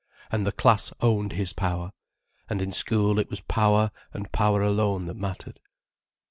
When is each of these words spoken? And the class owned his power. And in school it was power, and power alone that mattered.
And 0.31 0.47
the 0.47 0.51
class 0.51 0.91
owned 1.01 1.33
his 1.33 1.53
power. 1.53 1.93
And 2.49 2.59
in 2.59 2.71
school 2.71 3.19
it 3.19 3.29
was 3.29 3.41
power, 3.41 3.91
and 4.15 4.31
power 4.31 4.63
alone 4.63 5.05
that 5.05 5.13
mattered. 5.15 5.59